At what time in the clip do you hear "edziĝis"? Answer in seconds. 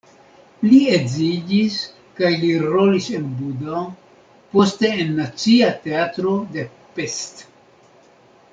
0.93-1.75